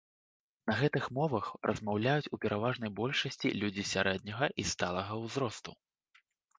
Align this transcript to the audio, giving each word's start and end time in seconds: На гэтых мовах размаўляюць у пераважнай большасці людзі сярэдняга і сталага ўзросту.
На 0.69 0.77
гэтых 0.79 1.05
мовах 1.17 1.45
размаўляюць 1.71 2.31
у 2.37 2.41
пераважнай 2.47 2.95
большасці 3.03 3.55
людзі 3.61 3.89
сярэдняга 3.93 4.53
і 4.61 4.71
сталага 4.75 5.23
ўзросту. 5.25 5.71